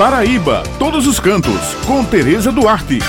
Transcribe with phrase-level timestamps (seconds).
[0.00, 3.00] Paraíba, todos os cantos, com Tereza Duarte.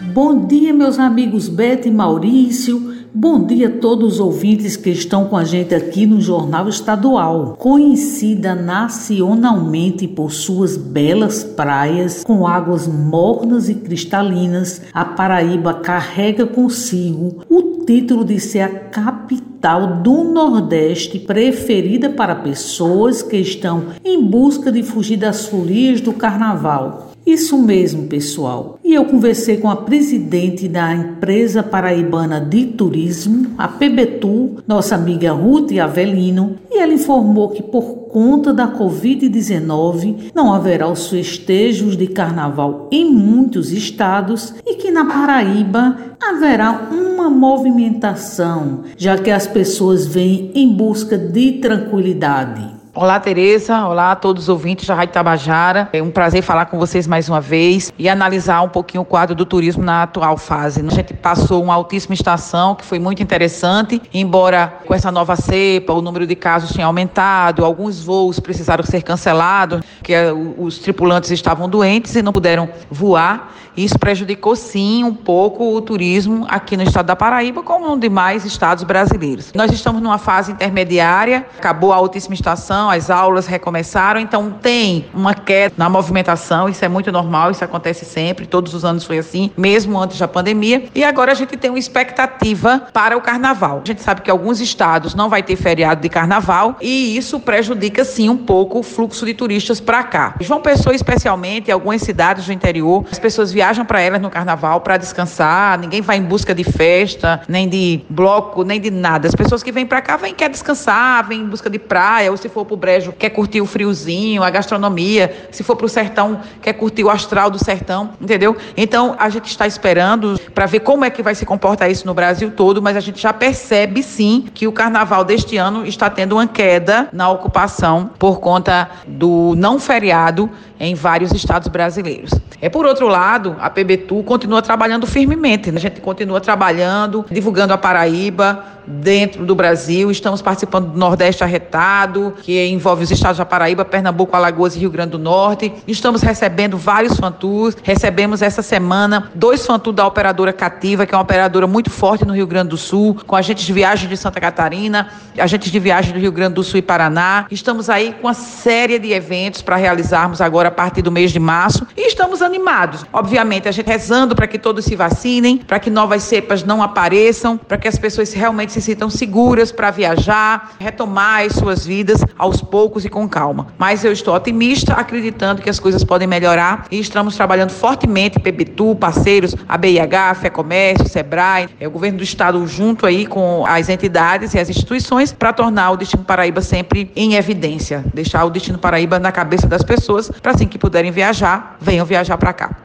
[0.00, 2.93] Bom dia, meus amigos Bete e Maurício.
[3.16, 7.54] Bom dia a todos os ouvintes que estão com a gente aqui no Jornal Estadual.
[7.56, 17.44] Conhecida nacionalmente por suas belas praias com águas mornas e cristalinas, a Paraíba carrega consigo
[17.48, 24.72] o título de ser a capital do Nordeste preferida para pessoas que estão em busca
[24.72, 27.13] de fugir das folias do carnaval.
[27.26, 28.78] Isso mesmo, pessoal.
[28.84, 35.32] E eu conversei com a presidente da empresa paraibana de turismo, a PBTU, nossa amiga
[35.32, 42.08] Ruth Avelino, e ela informou que por conta da Covid-19 não haverá os festejos de
[42.08, 50.06] carnaval em muitos estados e que na Paraíba haverá uma movimentação, já que as pessoas
[50.06, 52.73] vêm em busca de tranquilidade.
[52.96, 53.88] Olá, Tereza.
[53.88, 55.88] Olá a todos os ouvintes da Rádio Tabajara.
[55.92, 59.34] É um prazer falar com vocês mais uma vez e analisar um pouquinho o quadro
[59.34, 60.80] do turismo na atual fase.
[60.80, 65.92] A gente passou uma altíssima estação que foi muito interessante, embora com essa nova cepa
[65.92, 70.14] o número de casos tenha aumentado, alguns voos precisaram ser cancelados, porque
[70.56, 73.52] os tripulantes estavam doentes e não puderam voar.
[73.76, 78.44] Isso prejudicou sim um pouco o turismo aqui no estado da Paraíba, como nos demais
[78.44, 79.52] estados brasileiros.
[79.52, 85.34] Nós estamos numa fase intermediária, acabou a altíssima estação as aulas recomeçaram, então tem uma
[85.34, 89.50] queda na movimentação, isso é muito normal, isso acontece sempre, todos os anos foi assim,
[89.56, 90.84] mesmo antes da pandemia.
[90.94, 93.82] E agora a gente tem uma expectativa para o carnaval.
[93.84, 98.04] A gente sabe que alguns estados não vai ter feriado de carnaval e isso prejudica
[98.04, 100.34] sim um pouco o fluxo de turistas para cá.
[100.40, 104.96] João Pessoa especialmente, algumas cidades do interior, as pessoas viajam para elas no carnaval para
[104.96, 109.28] descansar, ninguém vai em busca de festa, nem de bloco, nem de nada.
[109.28, 112.36] As pessoas que vêm para cá vêm quer descansar, vêm em busca de praia, ou
[112.36, 115.48] se for o brejo, quer curtir o friozinho, a gastronomia.
[115.50, 118.56] Se for para o sertão, quer curtir o astral do sertão, entendeu?
[118.76, 122.14] Então, a gente está esperando para ver como é que vai se comportar isso no
[122.14, 126.36] Brasil todo, mas a gente já percebe sim que o carnaval deste ano está tendo
[126.36, 132.32] uma queda na ocupação por conta do não feriado em vários estados brasileiros.
[132.60, 135.70] É por outro lado, a PBTU continua trabalhando firmemente.
[135.70, 135.78] Né?
[135.78, 140.10] A gente continua trabalhando, divulgando a Paraíba dentro do Brasil.
[140.10, 144.90] Estamos participando do Nordeste Arretado, que envolve os estados da Paraíba, Pernambuco, Alagoas e Rio
[144.90, 145.72] Grande do Norte.
[145.86, 147.76] Estamos recebendo vários fantours.
[147.82, 152.34] Recebemos essa semana dois fantours da operadora Cativa, que é uma operadora muito forte no
[152.34, 155.08] Rio Grande do Sul, com agentes de viagem de Santa Catarina,
[155.38, 157.46] agentes de viagem do Rio Grande do Sul e Paraná.
[157.50, 161.86] Estamos aí com uma série de eventos para realizarmos agora partir do mês de março
[161.96, 163.04] e estamos animados.
[163.12, 167.56] Obviamente, a gente rezando para que todos se vacinem, para que novas cepas não apareçam,
[167.56, 172.20] para que as pessoas realmente se sintam seguras para viajar, retomar as suas vidas
[172.54, 173.66] aos poucos e com calma.
[173.76, 178.94] Mas eu estou otimista, acreditando que as coisas podem melhorar e estamos trabalhando fortemente, PBTU,
[178.94, 184.54] parceiros, a BIH, FEComércio, SEBRAE, é, o governo do estado junto aí com as entidades
[184.54, 189.18] e as instituições para tornar o Destino Paraíba sempre em evidência, deixar o Destino Paraíba
[189.18, 192.76] na cabeça das pessoas para assim que puderem viajar, venham viajar para cá.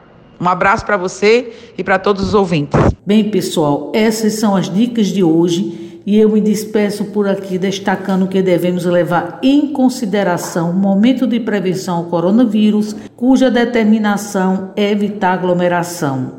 [0.41, 2.79] Um abraço para você e para todos os ouvintes.
[3.05, 8.27] Bem, pessoal, essas são as dicas de hoje e eu me despeço por aqui destacando
[8.27, 15.33] que devemos levar em consideração o momento de prevenção ao coronavírus, cuja determinação é evitar
[15.33, 16.38] aglomeração.